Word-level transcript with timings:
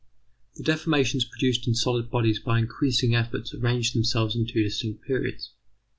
The 0.55 0.63
deformations 0.63 1.25
produced 1.29 1.67
in 1.67 1.75
solid 1.75 2.09
bodies 2.09 2.39
by 2.39 2.57
increasing 2.57 3.13
efforts 3.13 3.53
arrange 3.53 3.93
themselves 3.93 4.35
in 4.35 4.47
two 4.47 4.63
distinct 4.63 5.05
periods. 5.05 5.51